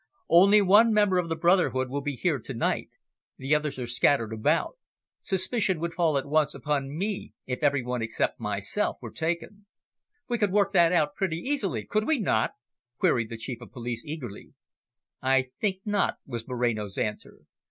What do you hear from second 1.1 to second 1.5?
of the